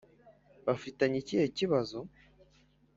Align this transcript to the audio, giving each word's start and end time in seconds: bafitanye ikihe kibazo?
bafitanye 0.65 1.17
ikihe 1.19 1.45
kibazo? 1.57 1.99